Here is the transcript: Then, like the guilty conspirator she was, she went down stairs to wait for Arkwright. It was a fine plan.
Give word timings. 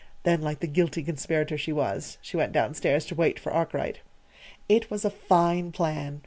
Then, 0.23 0.41
like 0.41 0.61
the 0.61 0.65
guilty 0.65 1.03
conspirator 1.03 1.59
she 1.59 1.71
was, 1.71 2.17
she 2.23 2.35
went 2.35 2.53
down 2.53 2.73
stairs 2.73 3.05
to 3.05 3.13
wait 3.13 3.37
for 3.39 3.51
Arkwright. 3.53 3.99
It 4.67 4.89
was 4.89 5.05
a 5.05 5.11
fine 5.11 5.71
plan. 5.71 6.19